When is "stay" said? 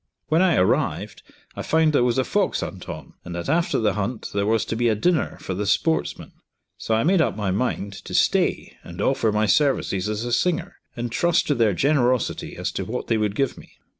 8.15-8.77